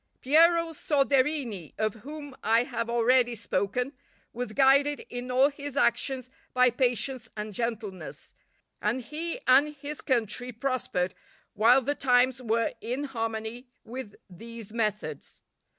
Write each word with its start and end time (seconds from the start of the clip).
Piero 0.19 0.73
Soderini, 0.73 1.75
of 1.77 1.93
whom 2.01 2.35
I 2.43 2.63
have 2.63 2.89
already 2.89 3.35
spoken, 3.35 3.93
was 4.33 4.51
guided 4.51 5.01
in 5.11 5.29
all 5.29 5.49
his 5.49 5.77
actions 5.77 6.27
by 6.55 6.71
patience 6.71 7.29
and 7.37 7.53
gentleness, 7.53 8.33
and 8.81 9.01
he 9.03 9.39
and 9.45 9.75
his 9.75 10.01
country 10.01 10.51
prospered 10.51 11.13
while 11.53 11.83
the 11.83 11.93
times 11.93 12.41
were 12.41 12.73
in 12.81 13.03
harmony 13.03 13.67
with 13.85 14.15
these 14.27 14.73
methods. 14.73 15.43